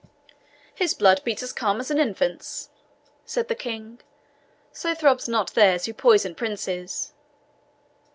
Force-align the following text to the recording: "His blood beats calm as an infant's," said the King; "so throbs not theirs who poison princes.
"His 0.73 0.95
blood 0.95 1.21
beats 1.23 1.51
calm 1.53 1.79
as 1.79 1.91
an 1.91 1.99
infant's," 1.99 2.71
said 3.23 3.49
the 3.49 3.53
King; 3.53 3.99
"so 4.73 4.95
throbs 4.95 5.29
not 5.29 5.51
theirs 5.53 5.85
who 5.85 5.93
poison 5.93 6.33
princes. 6.33 7.13